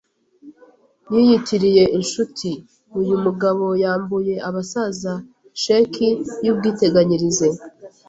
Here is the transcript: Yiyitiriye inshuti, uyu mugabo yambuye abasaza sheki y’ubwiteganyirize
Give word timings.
Yiyitiriye 1.11 1.83
inshuti, 1.97 2.49
uyu 2.99 3.15
mugabo 3.25 3.65
yambuye 3.83 4.35
abasaza 4.47 5.13
sheki 5.61 6.07
y’ubwiteganyirize 6.43 7.47